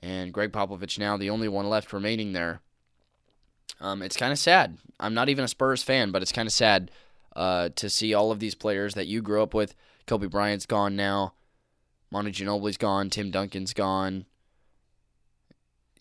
[0.02, 2.60] and Gregg Popovich now the only one left remaining there.
[3.80, 4.78] Um, it's kind of sad.
[5.00, 6.90] I'm not even a Spurs fan, but it's kind of sad
[7.34, 9.74] uh, to see all of these players that you grew up with.
[10.06, 11.34] Kobe Bryant's gone now.
[12.10, 13.10] Manu Ginobili's gone.
[13.10, 14.26] Tim Duncan's gone.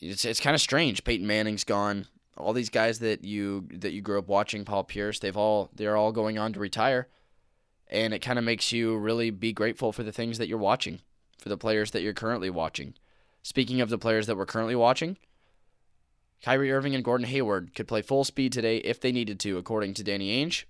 [0.01, 1.03] It's it's kind of strange.
[1.03, 2.07] Peyton Manning's gone.
[2.35, 5.95] All these guys that you that you grew up watching, Paul Pierce, they've all they're
[5.97, 7.07] all going on to retire,
[7.87, 11.01] and it kind of makes you really be grateful for the things that you're watching,
[11.37, 12.95] for the players that you're currently watching.
[13.43, 15.17] Speaking of the players that we're currently watching,
[16.43, 19.93] Kyrie Irving and Gordon Hayward could play full speed today if they needed to, according
[19.95, 20.63] to Danny Ainge.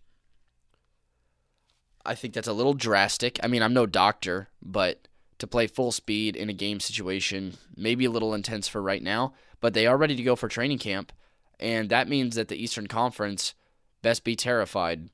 [2.05, 3.39] I think that's a little drastic.
[3.43, 5.07] I mean, I'm no doctor, but
[5.41, 9.33] to play full speed in a game situation, maybe a little intense for right now,
[9.59, 11.11] but they are ready to go for training camp.
[11.59, 13.55] And that means that the Eastern Conference
[14.03, 15.09] best be terrified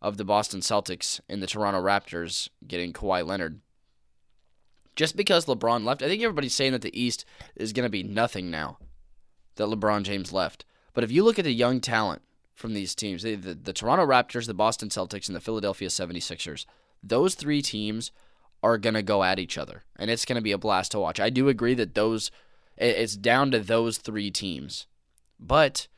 [0.00, 3.60] of the Boston Celtics and the Toronto Raptors getting Kawhi Leonard.
[4.96, 8.02] Just because LeBron left, I think everybody's saying that the East is going to be
[8.02, 8.78] nothing now
[9.54, 10.64] that LeBron James left.
[10.92, 12.22] But if you look at the young talent
[12.52, 16.66] from these teams, the, the, the Toronto Raptors, the Boston Celtics, and the Philadelphia 76ers,
[17.00, 18.10] those three teams
[18.62, 19.84] are going to go at each other.
[19.96, 21.18] And it's going to be a blast to watch.
[21.20, 22.30] I do agree that those,
[22.76, 24.86] it's down to those three teams.
[25.38, 25.88] But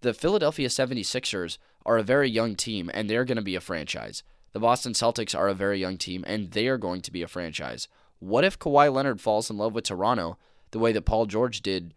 [0.00, 4.22] the Philadelphia 76ers are a very young team, and they're going to be a franchise.
[4.52, 7.28] The Boston Celtics are a very young team, and they are going to be a
[7.28, 7.88] franchise.
[8.18, 10.38] What if Kawhi Leonard falls in love with Toronto
[10.70, 11.94] the way that Paul George did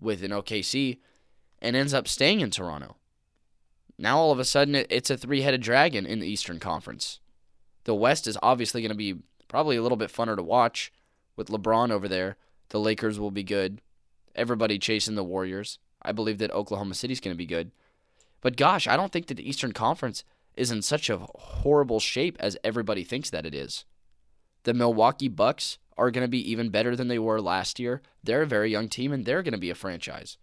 [0.00, 0.98] with an OKC
[1.60, 2.96] and ends up staying in Toronto?
[3.98, 7.18] Now all of a sudden it's a three-headed dragon in the Eastern Conference.
[7.84, 9.16] The West is obviously going to be
[9.48, 10.92] probably a little bit funner to watch
[11.36, 12.36] with LeBron over there.
[12.68, 13.80] The Lakers will be good.
[14.34, 15.78] Everybody chasing the Warriors.
[16.02, 17.72] I believe that Oklahoma City's going to be good.
[18.40, 20.22] But gosh, I don't think that the Eastern Conference
[20.56, 23.84] is in such a horrible shape as everybody thinks that it is.
[24.64, 28.02] The Milwaukee Bucks are going to be even better than they were last year.
[28.22, 30.36] They're a very young team and they're going to be a franchise.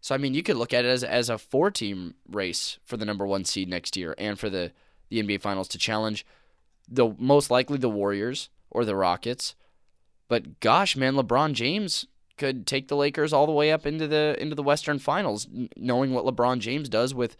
[0.00, 2.96] So I mean, you could look at it as as a four team race for
[2.96, 4.72] the number 1 seed next year and for the
[5.08, 6.24] the NBA finals to challenge
[6.88, 9.54] the most likely the Warriors or the Rockets.
[10.28, 14.36] But gosh, man, LeBron James could take the Lakers all the way up into the
[14.38, 17.36] into the Western Finals, knowing what LeBron James does with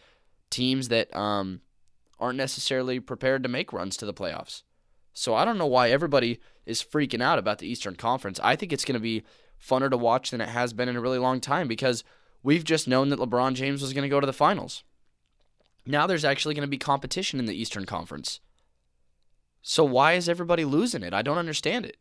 [0.50, 1.60] teams that um,
[2.18, 4.62] aren't necessarily prepared to make runs to the playoffs.
[5.12, 8.38] So I don't know why everybody is freaking out about the Eastern Conference.
[8.42, 9.24] I think it's going to be
[9.60, 12.04] funner to watch than it has been in a really long time because
[12.42, 14.84] we've just known that LeBron James was going to go to the finals.
[15.84, 18.40] Now there's actually going to be competition in the Eastern Conference.
[19.62, 21.12] So why is everybody losing it?
[21.12, 21.96] I don't understand it.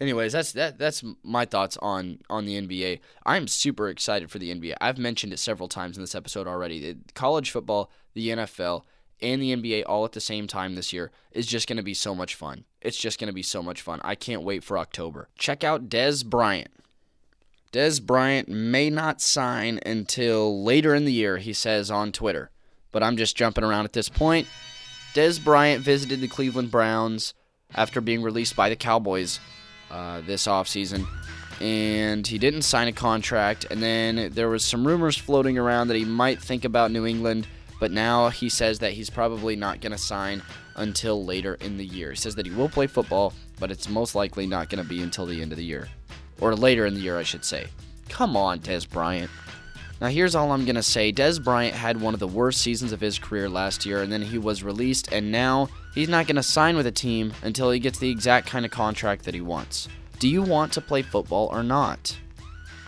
[0.00, 3.00] Anyways, that's that that's my thoughts on on the NBA.
[3.24, 4.74] I'm super excited for the NBA.
[4.80, 6.96] I've mentioned it several times in this episode already.
[7.14, 8.82] College football, the NFL,
[9.22, 11.94] and the NBA all at the same time this year is just going to be
[11.94, 12.64] so much fun.
[12.80, 14.00] It's just going to be so much fun.
[14.02, 15.28] I can't wait for October.
[15.38, 16.72] Check out Dez Bryant.
[17.72, 22.50] Dez Bryant may not sign until later in the year, he says on Twitter.
[22.92, 24.46] But I'm just jumping around at this point.
[25.14, 27.34] Dez Bryant visited the Cleveland Browns
[27.72, 29.38] after being released by the Cowboys
[29.90, 31.06] uh, this offseason.
[31.60, 33.64] And he didn't sign a contract.
[33.70, 37.46] And then there was some rumors floating around that he might think about New England.
[37.78, 40.42] But now he says that he's probably not going to sign
[40.74, 42.10] until later in the year.
[42.10, 45.00] He says that he will play football, but it's most likely not going to be
[45.00, 45.86] until the end of the year.
[46.40, 47.68] Or later in the year, I should say.
[48.08, 49.30] Come on, Dez Bryant.
[50.00, 52.92] Now, here's all I'm going to say Dez Bryant had one of the worst seasons
[52.92, 56.36] of his career last year, and then he was released, and now he's not going
[56.36, 59.40] to sign with a team until he gets the exact kind of contract that he
[59.40, 59.88] wants.
[60.18, 62.18] Do you want to play football or not?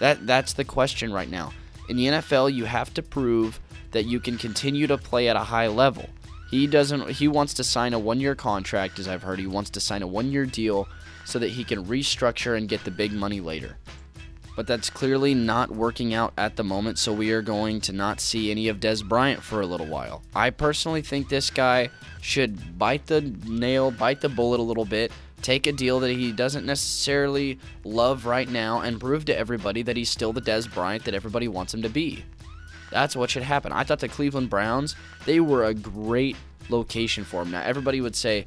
[0.00, 1.52] That that's the question right now.
[1.88, 3.60] In the NFL, you have to prove
[3.92, 6.08] that you can continue to play at a high level.
[6.50, 9.38] He doesn't he wants to sign a 1-year contract as I've heard.
[9.38, 10.88] He wants to sign a 1-year deal
[11.24, 13.78] so that he can restructure and get the big money later
[14.56, 18.20] but that's clearly not working out at the moment, so we are going to not
[18.20, 20.22] see any of Dez Bryant for a little while.
[20.34, 21.90] I personally think this guy
[22.22, 26.32] should bite the nail, bite the bullet a little bit, take a deal that he
[26.32, 31.04] doesn't necessarily love right now, and prove to everybody that he's still the Dez Bryant
[31.04, 32.24] that everybody wants him to be.
[32.90, 33.72] That's what should happen.
[33.72, 36.36] I thought the Cleveland Browns, they were a great
[36.70, 37.50] location for him.
[37.50, 38.46] Now, everybody would say,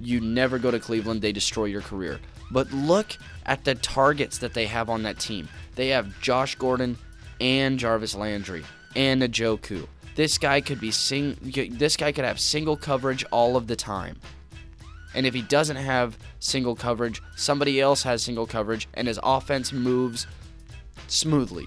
[0.00, 2.18] you never go to Cleveland, they destroy your career.
[2.50, 3.16] But look
[3.46, 5.48] at the targets that they have on that team.
[5.74, 6.98] They have Josh Gordon
[7.40, 9.86] and Jarvis Landry and Njoku.
[10.14, 11.36] This guy could be sing.
[11.42, 14.20] This guy could have single coverage all of the time.
[15.14, 19.72] And if he doesn't have single coverage, somebody else has single coverage, and his offense
[19.72, 20.26] moves
[21.08, 21.66] smoothly.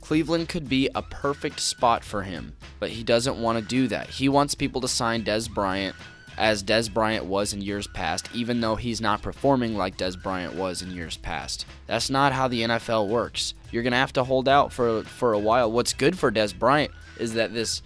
[0.00, 4.08] Cleveland could be a perfect spot for him, but he doesn't want to do that.
[4.08, 5.94] He wants people to sign Dez Bryant
[6.40, 10.54] as Dez Bryant was in years past, even though he's not performing like Dez Bryant
[10.54, 11.66] was in years past.
[11.86, 13.52] That's not how the NFL works.
[13.70, 15.70] You're going to have to hold out for, for a while.
[15.70, 17.82] What's good for Dez Bryant is that this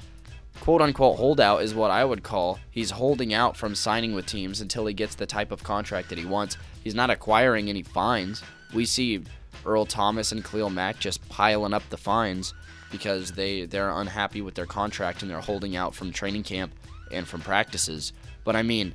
[0.60, 4.60] quote unquote holdout is what I would call he's holding out from signing with teams
[4.60, 6.56] until he gets the type of contract that he wants.
[6.84, 8.40] He's not acquiring any fines.
[8.72, 9.24] We see
[9.66, 12.54] Earl Thomas and Khalil Mack just piling up the fines
[12.92, 16.72] because they, they're unhappy with their contract and they're holding out from training camp
[17.10, 18.12] and from practices.
[18.44, 18.94] But I mean,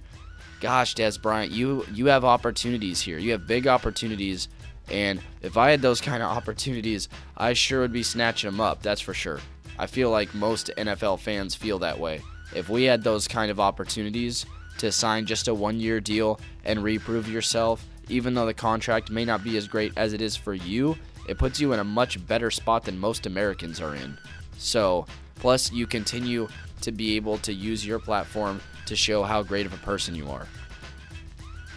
[0.59, 3.17] gosh, Dez Bryant, you you have opportunities here.
[3.17, 4.47] You have big opportunities,
[4.89, 8.81] and if I had those kind of opportunities, I sure would be snatching them up.
[8.81, 9.39] That's for sure.
[9.77, 12.21] I feel like most NFL fans feel that way.
[12.53, 14.45] If we had those kind of opportunities
[14.79, 19.43] to sign just a one-year deal and reprove yourself, even though the contract may not
[19.43, 22.49] be as great as it is for you, it puts you in a much better
[22.49, 24.17] spot than most Americans are in.
[24.57, 26.47] So, plus you continue
[26.81, 30.29] to be able to use your platform to show how great of a person you
[30.29, 30.47] are.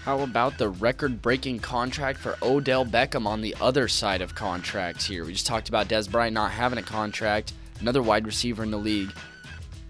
[0.05, 5.05] How about the record breaking contract for Odell Beckham on the other side of contracts
[5.05, 5.25] here?
[5.25, 7.53] We just talked about Dez Bryant not having a contract.
[7.79, 9.13] Another wide receiver in the league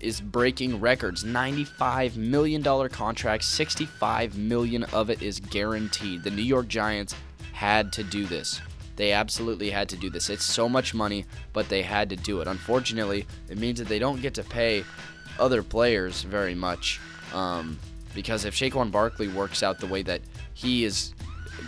[0.01, 1.25] is breaking records.
[1.25, 6.22] $95 million contract, 65 million of it is guaranteed.
[6.25, 7.14] The New York Giants
[7.53, 8.61] had to do this.
[8.97, 10.29] They absolutely had to do this.
[10.29, 12.49] It's so much money, but they had to do it.
[12.49, 14.85] Unfortunately, it means that they don't get to pay
[15.39, 17.01] other players very much.
[17.33, 17.79] Um,
[18.15, 20.21] because if Saquon Barkley works out the way that
[20.55, 21.15] he is,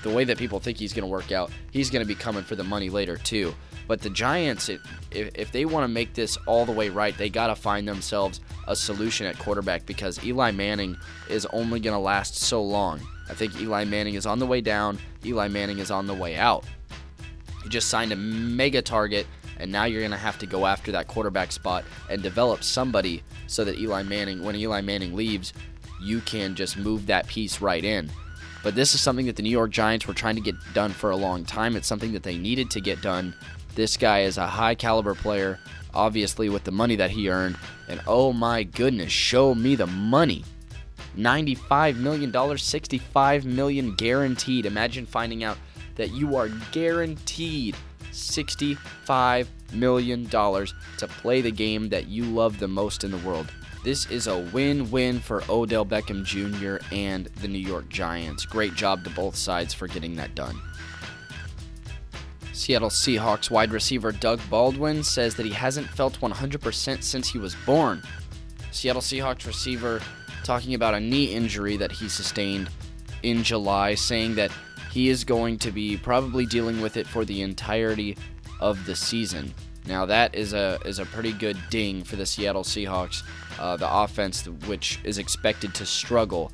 [0.02, 2.42] the way that people think he's going to work out, he's going to be coming
[2.42, 3.54] for the money later too.
[3.86, 7.16] But the Giants, it, if, if they want to make this all the way right,
[7.16, 10.96] they got to find themselves a solution at quarterback because Eli Manning
[11.28, 13.00] is only going to last so long.
[13.28, 14.98] I think Eli Manning is on the way down.
[15.24, 16.64] Eli Manning is on the way out.
[17.64, 19.26] You just signed a mega target,
[19.58, 23.22] and now you're going to have to go after that quarterback spot and develop somebody
[23.46, 25.52] so that Eli Manning, when Eli Manning leaves,
[26.00, 28.10] you can just move that piece right in.
[28.62, 31.10] But this is something that the New York Giants were trying to get done for
[31.10, 31.76] a long time.
[31.76, 33.34] It's something that they needed to get done.
[33.74, 35.58] This guy is a high caliber player,
[35.92, 37.56] obviously, with the money that he earned.
[37.88, 40.44] And oh my goodness, show me the money.
[41.16, 44.66] $95 million, $65 million guaranteed.
[44.66, 45.58] Imagine finding out
[45.96, 47.76] that you are guaranteed
[48.12, 50.76] $65 million to
[51.08, 53.52] play the game that you love the most in the world.
[53.84, 56.82] This is a win win for Odell Beckham Jr.
[56.94, 58.46] and the New York Giants.
[58.46, 60.58] Great job to both sides for getting that done.
[62.54, 67.54] Seattle Seahawks wide receiver Doug Baldwin says that he hasn't felt 100% since he was
[67.66, 68.02] born.
[68.70, 70.00] Seattle Seahawks receiver
[70.44, 72.70] talking about a knee injury that he sustained
[73.24, 74.52] in July, saying that
[74.92, 78.16] he is going to be probably dealing with it for the entirety
[78.60, 79.52] of the season.
[79.86, 83.22] Now that is a is a pretty good ding for the Seattle Seahawks,
[83.58, 86.52] uh, the offense which is expected to struggle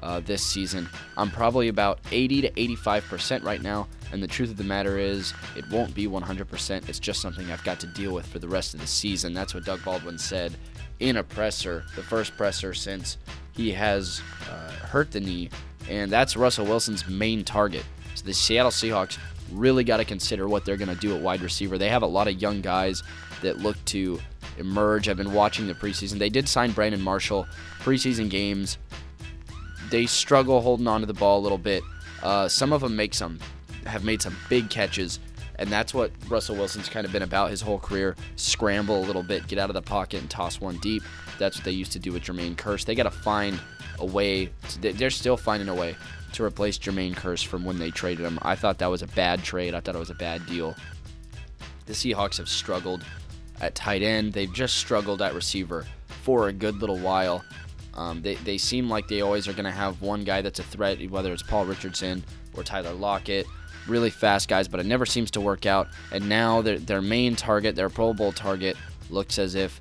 [0.00, 0.88] uh, this season.
[1.16, 4.98] I'm probably about 80 to 85 percent right now, and the truth of the matter
[4.98, 6.88] is, it won't be 100 percent.
[6.88, 9.32] It's just something I've got to deal with for the rest of the season.
[9.32, 10.54] That's what Doug Baldwin said
[11.00, 13.18] in a presser, the first presser since
[13.56, 15.50] he has uh, hurt the knee,
[15.88, 17.84] and that's Russell Wilson's main target.
[18.14, 19.18] So the Seattle Seahawks
[19.52, 21.78] really got to consider what they're going to do at wide receiver.
[21.78, 23.02] They have a lot of young guys
[23.42, 24.20] that look to
[24.58, 25.08] emerge.
[25.08, 26.18] I've been watching the preseason.
[26.18, 27.46] They did sign Brandon Marshall.
[27.80, 28.78] Preseason games,
[29.90, 31.82] they struggle holding on to the ball a little bit.
[32.22, 33.38] Uh, some of them make some,
[33.86, 35.20] have made some big catches,
[35.58, 38.16] and that's what Russell Wilson's kind of been about his whole career.
[38.36, 41.02] Scramble a little bit, get out of the pocket, and toss one deep.
[41.38, 42.84] That's what they used to do with Jermaine Kearse.
[42.84, 43.58] They got to find
[43.98, 44.50] a way.
[44.70, 45.96] To, they're still finding a way
[46.34, 48.38] to replace Jermaine Kearse from when they traded him.
[48.42, 49.74] I thought that was a bad trade.
[49.74, 50.76] I thought it was a bad deal.
[51.86, 53.04] The Seahawks have struggled
[53.60, 54.32] at tight end.
[54.32, 55.86] They've just struggled at receiver
[56.22, 57.44] for a good little while.
[57.94, 60.62] Um, they, they seem like they always are going to have one guy that's a
[60.62, 62.22] threat, whether it's Paul Richardson
[62.54, 63.46] or Tyler Lockett.
[63.88, 65.88] Really fast guys, but it never seems to work out.
[66.12, 68.76] And now their, their main target, their Pro Bowl target,
[69.10, 69.80] looks as if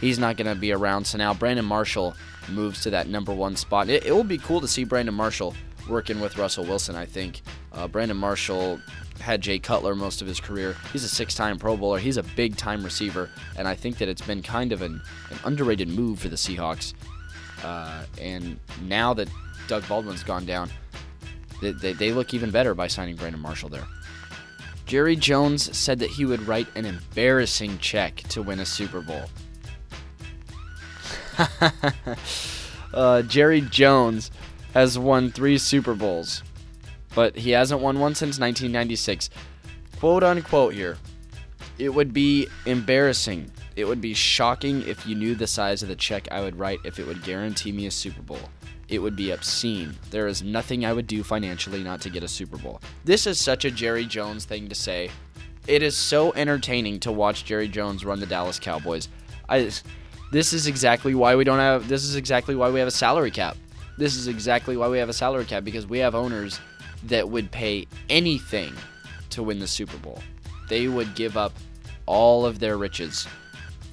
[0.00, 1.06] he's not going to be around.
[1.06, 2.14] So now Brandon Marshall
[2.48, 3.88] moves to that number one spot.
[3.88, 5.54] It, it will be cool to see Brandon Marshall
[5.88, 7.42] working with Russell Wilson, I think.
[7.72, 8.80] Uh, Brandon Marshall
[9.20, 10.76] had Jay Cutler most of his career.
[10.92, 11.98] He's a six time Pro Bowler.
[11.98, 15.38] He's a big time receiver, and I think that it's been kind of an, an
[15.44, 16.94] underrated move for the Seahawks.
[17.64, 19.28] Uh, and now that
[19.68, 20.70] Doug Baldwin's gone down,
[21.60, 23.86] they, they, they look even better by signing Brandon Marshall there.
[24.86, 29.24] Jerry Jones said that he would write an embarrassing check to win a Super Bowl.
[32.94, 34.30] uh, Jerry Jones
[34.74, 36.42] has won three Super Bowls,
[37.14, 39.30] but he hasn't won one since 1996.
[39.98, 40.98] Quote unquote here.
[41.78, 43.50] It would be embarrassing.
[43.74, 46.78] It would be shocking if you knew the size of the check I would write
[46.84, 48.38] if it would guarantee me a Super Bowl.
[48.88, 49.96] It would be obscene.
[50.10, 52.80] There is nothing I would do financially not to get a Super Bowl.
[53.04, 55.10] This is such a Jerry Jones thing to say.
[55.66, 59.08] It is so entertaining to watch Jerry Jones run the Dallas Cowboys.
[59.48, 59.70] I
[60.32, 63.30] this is exactly why we don't have this is exactly why we have a salary
[63.30, 63.56] cap.
[63.98, 66.60] This is exactly why we have a salary cap because we have owners
[67.04, 68.72] that would pay anything
[69.30, 70.20] to win the Super Bowl.
[70.68, 71.52] They would give up
[72.06, 73.26] all of their riches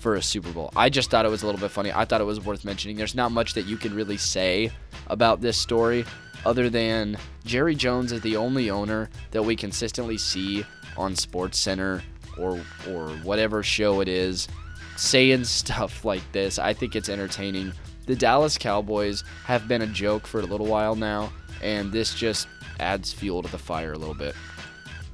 [0.03, 0.69] for a Super Bowl.
[0.75, 1.91] I just thought it was a little bit funny.
[1.93, 2.97] I thought it was worth mentioning.
[2.97, 4.69] There's not much that you can really say
[5.07, 6.03] about this story
[6.45, 10.65] other than Jerry Jones is the only owner that we consistently see
[10.97, 12.03] on Sports Center
[12.37, 14.49] or or whatever show it is
[14.97, 16.59] saying stuff like this.
[16.59, 17.71] I think it's entertaining.
[18.05, 21.31] The Dallas Cowboys have been a joke for a little while now,
[21.61, 22.49] and this just
[22.81, 24.35] adds fuel to the fire a little bit.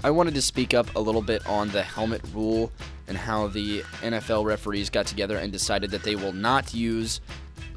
[0.03, 2.71] I wanted to speak up a little bit on the helmet rule
[3.09, 7.19] and how the NFL referees got together and decided that they will not use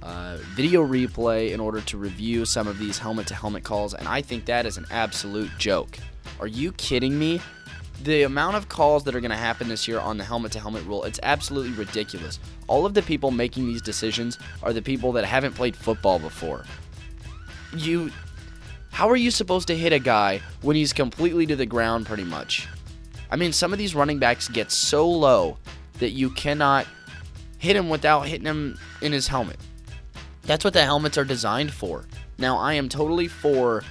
[0.02, 4.06] uh, video replay in order to review some of these helmet to helmet calls, and
[4.06, 5.98] I think that is an absolute joke.
[6.40, 7.40] Are you kidding me?
[8.02, 10.60] The amount of calls that are going to happen this year on the helmet to
[10.60, 12.40] helmet rule, it's absolutely ridiculous.
[12.66, 16.64] All of the people making these decisions are the people that haven't played football before.
[17.76, 18.10] You
[18.90, 22.24] how are you supposed to hit a guy when he's completely to the ground pretty
[22.24, 22.68] much?
[23.32, 25.56] I mean, some of these running backs get so low
[26.00, 26.86] that you cannot
[27.56, 29.56] hit him without hitting him in his helmet.
[30.42, 32.04] That's what the helmets are designed for.
[32.36, 33.84] Now, I am totally for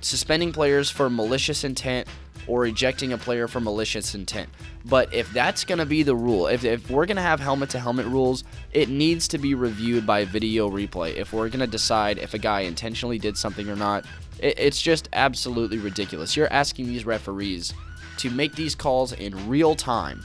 [0.00, 2.08] suspending players for malicious intent
[2.48, 4.48] or ejecting a player for malicious intent.
[4.84, 7.70] But if that's going to be the rule, if, if we're going to have helmet
[7.70, 8.42] to helmet rules,
[8.72, 11.14] it needs to be reviewed by video replay.
[11.14, 14.06] If we're going to decide if a guy intentionally did something or not,
[14.40, 16.36] it, it's just absolutely ridiculous.
[16.36, 17.74] You're asking these referees
[18.20, 20.22] to make these calls in real time.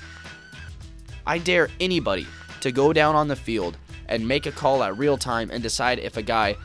[1.25, 2.27] I dare anybody
[2.61, 3.77] to go down on the field
[4.07, 6.55] and make a call at real time and decide if a guy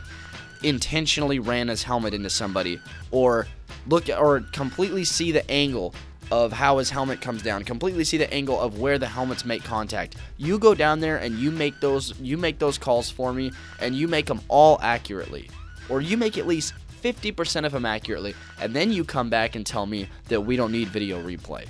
[0.63, 3.47] intentionally ran his helmet into somebody or
[3.87, 5.95] look or completely see the angle
[6.31, 9.65] of how his helmet comes down completely see the angle of where the helmets make
[9.65, 13.51] contact you go down there and you make those you make those calls for me
[13.81, 15.49] and you make them all accurately
[15.89, 19.65] or you make at least 50% of them accurately and then you come back and
[19.67, 21.67] tell me that we don't need video replay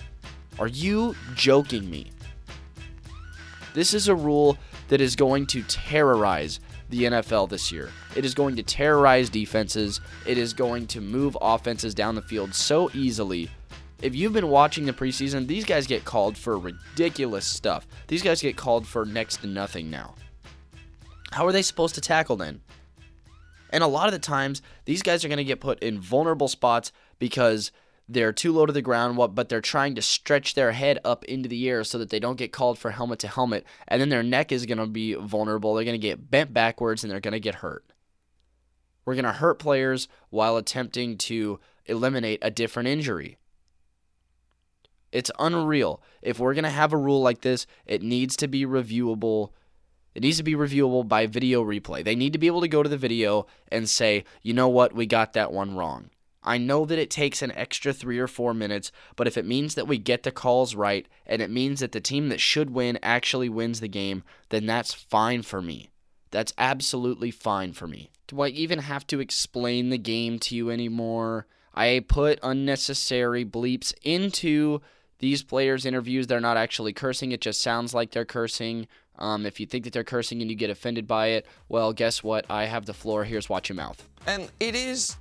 [0.59, 2.11] are you joking me
[3.73, 4.59] this is a rule
[4.89, 6.59] that is going to terrorize
[6.91, 7.91] the NFL this year.
[8.17, 10.01] It is going to terrorize defenses.
[10.27, 13.49] It is going to move offenses down the field so easily.
[14.03, 17.87] If you've been watching the preseason, these guys get called for ridiculous stuff.
[18.09, 20.15] These guys get called for next to nothing now.
[21.33, 22.61] How are they supposed to tackle then?
[23.71, 26.49] And a lot of the times, these guys are going to get put in vulnerable
[26.49, 27.73] spots because
[28.09, 31.49] they're too low to the ground, but they're trying to stretch their head up into
[31.49, 34.25] the air so that they don't get called for helmet to helmet, and then their
[34.25, 35.75] neck is going to be vulnerable.
[35.75, 37.85] They're going to get bent backwards and they're going to get hurt.
[39.05, 43.39] We're going to hurt players while attempting to eliminate a different injury.
[45.13, 46.03] It's unreal.
[46.23, 49.51] If we're going to have a rule like this, it needs to be reviewable.
[50.15, 52.05] It needs to be reviewable by video replay.
[52.05, 54.93] They need to be able to go to the video and say, you know what,
[54.93, 56.11] we got that one wrong.
[56.43, 59.75] I know that it takes an extra three or four minutes, but if it means
[59.75, 62.99] that we get the calls right and it means that the team that should win
[63.03, 65.91] actually wins the game, then that's fine for me.
[66.31, 68.11] That's absolutely fine for me.
[68.27, 71.47] Do I even have to explain the game to you anymore?
[71.75, 74.81] I put unnecessary bleeps into
[75.21, 76.27] these players' interviews.
[76.27, 78.89] They're not actually cursing, it just sounds like they're cursing.
[79.19, 82.25] Um, if you think that they're cursing and you get offended by it, well, guess
[82.25, 82.47] what?
[82.51, 83.25] I have the floor.
[83.25, 84.09] Here's Watch Your Mouth.
[84.27, 85.15] And it is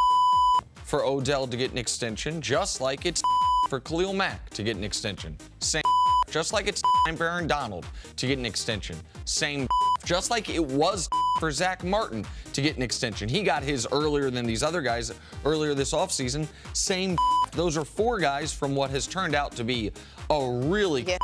[0.85, 3.21] for Odell to get an extension, just like it's
[3.69, 5.37] for Khalil Mack to get an extension.
[5.59, 5.83] Same
[6.29, 6.81] just like it's
[7.15, 8.95] for Aaron Donald to get an extension.
[9.25, 9.67] Same
[10.05, 11.09] just like it was
[11.39, 13.27] for Zack Martin to get an extension.
[13.27, 15.13] He got his earlier than these other guys
[15.45, 16.47] earlier this offseason.
[16.73, 17.17] Same
[17.53, 19.91] those are four guys from what has turned out to be
[20.29, 21.17] a really yeah.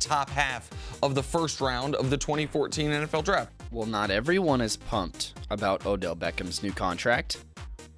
[0.00, 0.70] top half
[1.02, 3.52] of the first round of the 2014 NFL draft.
[3.70, 7.38] Well, not everyone is pumped about Odell Beckham's new contract.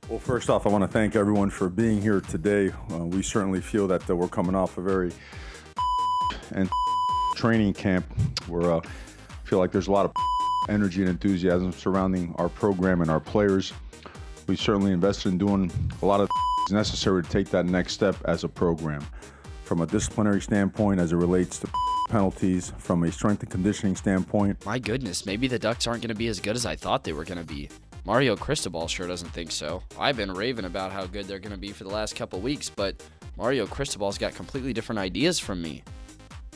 [0.09, 2.71] Well, first off, I want to thank everyone for being here today.
[2.93, 5.13] Uh, we certainly feel that uh, we're coming off a very
[6.53, 6.69] and
[7.37, 8.07] training camp
[8.47, 10.13] where uh, I feel like there's a lot of
[10.69, 13.73] energy and enthusiasm surrounding our program and our players.
[14.47, 15.71] We certainly invested in doing
[16.03, 16.29] a lot of
[16.71, 19.07] necessary to take that next step as a program.
[19.65, 21.69] From a disciplinary standpoint, as it relates to
[22.09, 24.65] penalties, from a strength and conditioning standpoint.
[24.67, 27.13] My goodness, maybe the Ducks aren't going to be as good as I thought they
[27.13, 27.71] were going to be.
[28.05, 29.83] Mario Cristobal sure doesn't think so.
[29.99, 32.69] I've been raving about how good they're going to be for the last couple weeks,
[32.69, 33.03] but
[33.39, 35.83] Mario Cristobal's got completely different ideas from me.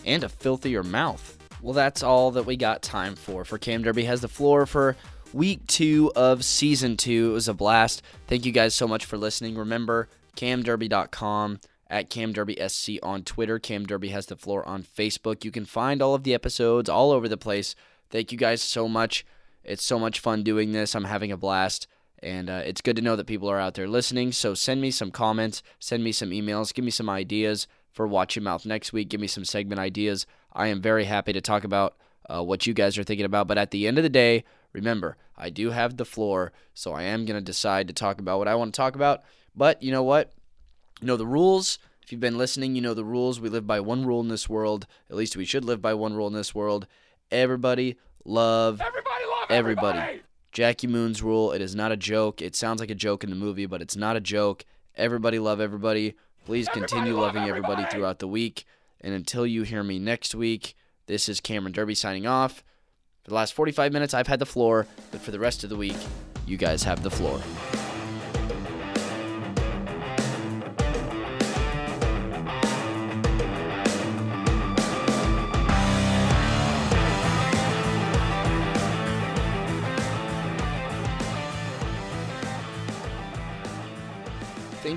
[0.09, 1.39] And a filthier mouth.
[1.61, 3.45] Well, that's all that we got time for.
[3.45, 4.97] For Cam Derby has the floor for
[5.33, 7.31] week two of season two.
[7.31, 8.03] It was a blast.
[8.27, 9.57] Thank you guys so much for listening.
[9.57, 13.59] Remember, camderby.com at camderbysc on Twitter.
[13.59, 15.45] Cam Derby has the floor on Facebook.
[15.45, 17.75] You can find all of the episodes all over the place.
[18.09, 19.27] Thank you guys so much.
[19.63, 20.95] It's so much fun doing this.
[20.95, 21.87] I'm having a blast.
[22.21, 24.33] And uh, it's good to know that people are out there listening.
[24.33, 27.69] So send me some comments, send me some emails, give me some ideas
[27.99, 29.09] for Watch Your Mouth next week.
[29.09, 30.25] Give me some segment ideas.
[30.53, 31.97] I am very happy to talk about
[32.31, 33.49] uh, what you guys are thinking about.
[33.49, 37.03] But at the end of the day, remember, I do have the floor, so I
[37.03, 39.25] am going to decide to talk about what I want to talk about.
[39.53, 40.33] But you know what?
[41.01, 41.81] You know the rules.
[42.01, 43.41] If you've been listening, you know the rules.
[43.41, 44.87] We live by one rule in this world.
[45.11, 46.87] At least we should live by one rule in this world.
[47.33, 49.99] Everybody love Everybody love everybody.
[49.99, 50.23] everybody.
[50.53, 51.51] Jackie Moon's rule.
[51.51, 52.43] It is not a joke.
[52.43, 54.65] It sounds like a joke in the movie, but it's not a joke.
[54.95, 56.15] Everybody love everybody.
[56.49, 57.95] Please continue love loving everybody everybody.
[57.95, 58.65] throughout the week.
[59.03, 60.75] And until you hear me next week,
[61.05, 62.65] this is Cameron Derby signing off.
[63.23, 65.77] For the last 45 minutes, I've had the floor, but for the rest of the
[65.77, 65.99] week,
[66.47, 67.39] you guys have the floor.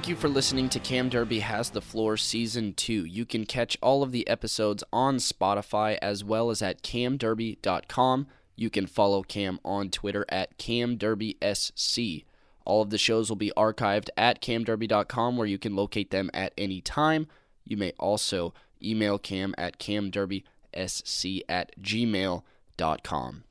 [0.02, 3.06] Thank you for listening to Cam Derby Has the Floor Season 2.
[3.06, 8.26] You can catch all of the episodes on Spotify as well as at camderby.com.
[8.56, 12.26] You can follow Cam on Twitter at camderbysc.
[12.66, 16.54] All of the shows will be archived at camderby.com where you can locate them at
[16.58, 17.28] any time.
[17.64, 23.44] You may also email cam at camderbysc at gmail.com.